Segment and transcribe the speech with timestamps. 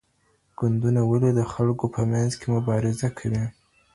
[0.57, 3.43] ګوندونه ولي د خلګو په منځ کي مبارزې کوي؟